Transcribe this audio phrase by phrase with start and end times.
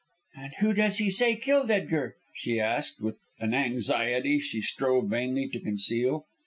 [0.35, 5.47] "And who does he say killed Edgar?" she asked, with an anxiety she strove vainly
[5.49, 6.25] to conceal.